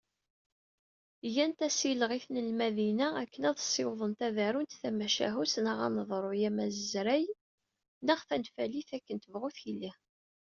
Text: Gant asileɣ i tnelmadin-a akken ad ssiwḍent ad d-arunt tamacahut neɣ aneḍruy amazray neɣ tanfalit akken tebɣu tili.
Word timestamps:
Gant 1.33 1.59
asileɣ 1.67 2.11
i 2.13 2.19
tnelmadin-a 2.25 3.07
akken 3.21 3.43
ad 3.49 3.57
ssiwḍent 3.59 4.19
ad 4.27 4.33
d-arunt 4.35 4.77
tamacahut 4.81 5.53
neɣ 5.65 5.77
aneḍruy 5.87 6.41
amazray 6.49 7.25
neɣ 8.05 8.19
tanfalit 8.27 8.89
akken 8.97 9.17
tebɣu 9.19 9.49
tili. 9.57 9.91